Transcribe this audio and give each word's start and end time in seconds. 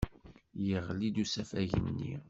Yeɣli-d 0.67 1.17
usafag-nni? 1.23 2.13